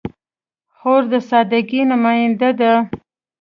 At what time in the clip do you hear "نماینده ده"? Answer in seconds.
1.91-2.73